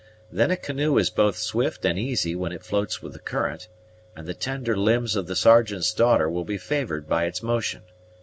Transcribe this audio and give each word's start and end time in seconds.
Then 0.31 0.49
a 0.49 0.57
canoe 0.57 0.97
is 0.97 1.11
both 1.11 1.35
swift 1.37 1.85
and 1.85 1.99
easy 1.99 2.35
when 2.35 2.51
it 2.51 2.63
floats 2.63 3.03
with 3.03 3.13
the 3.13 3.19
current, 3.19 3.67
and 4.15 4.25
the 4.25 4.33
tender 4.33 4.75
limbs 4.75 5.15
of 5.15 5.27
the 5.27 5.35
Sergeant's 5.35 5.93
daughter 5.93 6.27
will 6.27 6.43
be 6.43 6.57
favored 6.57 7.07
by 7.07 7.25
its 7.25 7.43
motion. 7.43 7.83